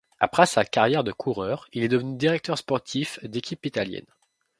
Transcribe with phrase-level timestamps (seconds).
[0.19, 4.11] Après sa carrière de coureur, il est devenu directeur sportif d'équipes italiennes.